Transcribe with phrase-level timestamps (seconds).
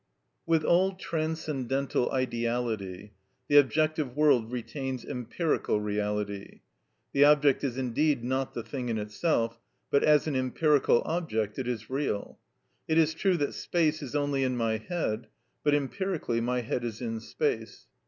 [0.47, 3.11] With all transcendental ideality
[3.47, 6.61] the objective world retains empirical reality;
[7.13, 9.59] the object is indeed not the thing in itself,
[9.91, 12.39] but as an empirical object it is real.
[12.87, 15.27] It is true that space is only in my head;
[15.63, 17.85] but empirically my head is in space.